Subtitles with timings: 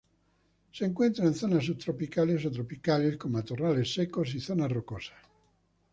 [0.71, 5.17] Se encuentra en zonas subtropicales o tropicales con matorrales secos y zonas rocosas.